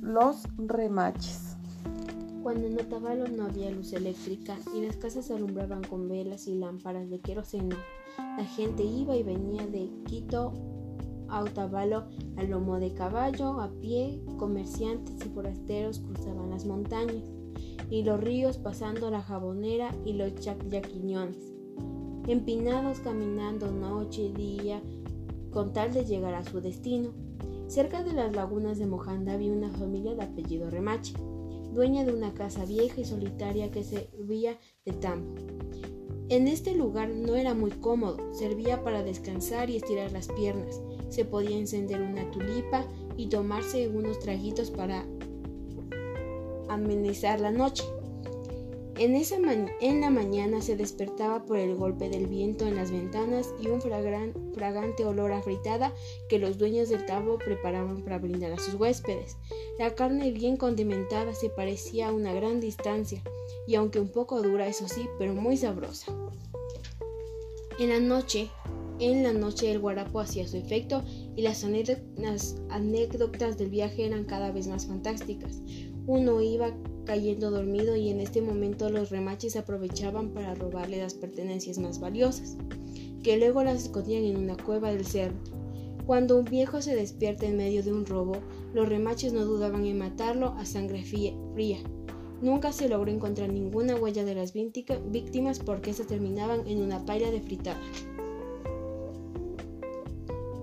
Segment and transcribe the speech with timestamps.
[0.00, 1.56] Los remaches.
[2.42, 6.54] Cuando en Otavalo no había luz eléctrica y las casas se alumbraban con velas y
[6.54, 7.76] lámparas de queroseno,
[8.18, 10.52] la gente iba y venía de Quito
[11.28, 12.04] a Otavalo
[12.36, 17.24] a lomo de caballo, a pie, comerciantes y forasteros cruzaban las montañas
[17.90, 21.52] y los ríos pasando la jabonera y los yaquiñones,
[22.28, 24.82] empinados caminando noche y día
[25.50, 27.12] con tal de llegar a su destino.
[27.68, 31.14] Cerca de las lagunas de Mojanda había una familia de apellido Remache,
[31.72, 35.34] dueña de una casa vieja y solitaria que servía de tambo.
[36.28, 40.80] En este lugar no era muy cómodo, servía para descansar y estirar las piernas.
[41.08, 42.84] Se podía encender una tulipa
[43.16, 45.06] y tomarse unos traguitos para
[46.68, 47.84] amenizar la noche.
[48.98, 49.36] En, esa
[49.80, 53.82] en la mañana se despertaba por el golpe del viento en las ventanas y un
[53.82, 55.92] fragante olor a fritada
[56.30, 59.36] que los dueños del tambo preparaban para brindar a sus huéspedes.
[59.78, 63.22] La carne bien condimentada se parecía a una gran distancia,
[63.66, 66.10] y aunque un poco dura, eso sí, pero muy sabrosa.
[67.78, 68.48] En la noche,
[68.98, 71.04] en la noche el guarapo hacía su efecto
[71.36, 75.62] y las anécdotas del viaje eran cada vez más fantásticas.
[76.06, 81.78] Uno iba cayendo dormido y en este momento los remaches aprovechaban para robarle las pertenencias
[81.78, 82.56] más valiosas,
[83.22, 85.36] que luego las escondían en una cueva del cerro.
[86.06, 88.36] Cuando un viejo se despierta en medio de un robo,
[88.72, 91.78] los remaches no dudaban en matarlo a sangre fría.
[92.40, 97.30] Nunca se logró encontrar ninguna huella de las víctimas porque se terminaban en una paila
[97.30, 97.80] de fritada.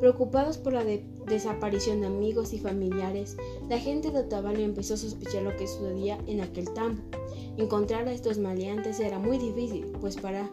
[0.00, 0.84] Preocupados por la
[1.26, 3.36] desaparición de amigos y familiares,
[3.68, 7.02] la gente de Otavalo empezó a sospechar lo que sucedía en aquel tambo.
[7.58, 10.50] Encontrar a estos maleantes era muy difícil, pues para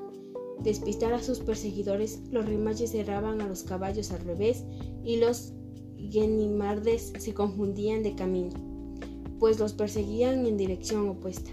[0.59, 4.66] despistar a sus perseguidores, los rimaches cerraban a los caballos al revés
[5.03, 5.53] y los
[5.95, 8.52] guenimardes se confundían de camino,
[9.40, 11.52] pues los perseguían en dirección opuesta.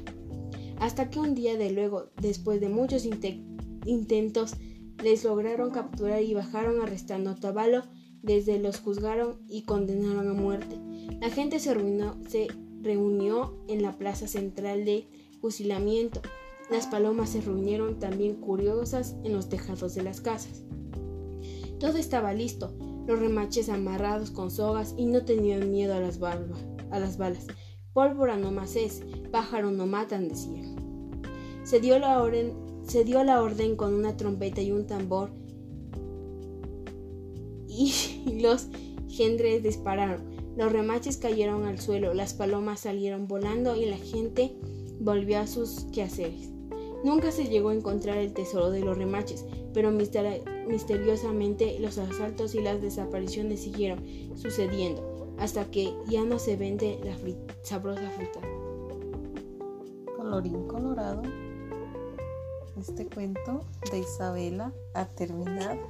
[0.79, 4.55] Hasta que un día de luego, después de muchos intentos,
[5.05, 7.83] les lograron capturar y bajaron arrestando a Tabalo,
[8.23, 10.81] desde los juzgaron y condenaron a muerte.
[11.21, 11.75] La gente se,
[12.81, 15.07] reunió en la plaza central de
[15.43, 16.23] fusilamiento.
[16.71, 20.63] Las palomas se reunieron también curiosas en los tejados de las casas.
[21.79, 22.75] Todo estaba listo,
[23.07, 27.47] los remaches amarrados con sogas y no tenían miedo a las, a las balas.
[27.93, 30.77] Pólvora no más es, pájaro no matan, decían.
[31.63, 35.31] Se dio la orden se dio la orden con una trompeta y un tambor
[37.69, 37.93] y
[38.41, 38.69] los
[39.09, 40.35] gendres dispararon.
[40.57, 44.55] Los remaches cayeron al suelo, las palomas salieron volando y la gente
[45.01, 46.51] volvió a sus quehaceres.
[47.05, 49.45] Nunca se llegó a encontrar el tesoro de los remaches,
[49.75, 54.01] pero misteriosamente los asaltos y las desapariciones siguieron
[54.37, 57.17] sucediendo hasta que ya no se vende la
[57.63, 58.41] sabrosa fruta.
[60.17, 61.23] Colorín colorado
[62.79, 65.81] este cuento de Isabela ha terminado.